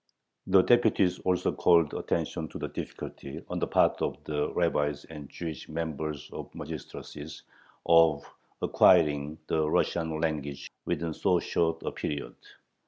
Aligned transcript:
The 0.47 0.63
deputies 0.63 1.19
also 1.19 1.51
called 1.51 1.93
attention 1.93 2.47
to 2.47 2.57
the 2.57 2.69
difficulty, 2.69 3.43
on 3.49 3.59
the 3.59 3.67
part 3.67 4.01
of 4.01 4.17
the 4.23 4.51
rabbis 4.53 5.05
and 5.11 5.29
Jewish 5.29 5.69
members 5.69 6.27
of 6.33 6.51
the 6.51 6.57
magistracies, 6.57 7.43
of 7.85 8.25
acquiring 8.63 9.37
the 9.45 9.69
Russian 9.69 10.19
language 10.19 10.71
within 10.85 11.13
so 11.13 11.39
short 11.39 11.83
a 11.83 11.91
period. 11.91 12.33